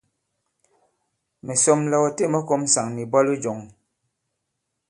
Mɛ̀ 1.45 1.55
sɔm 1.63 1.81
la 1.91 1.97
ɔ 2.05 2.07
têm 2.17 2.33
ɔ 2.39 2.41
kɔ̄m 2.47 2.61
ŋsàŋ 2.67 2.87
nì 2.95 3.01
ìbwalo 3.05 3.33
jɔ̄ŋ. 3.43 3.59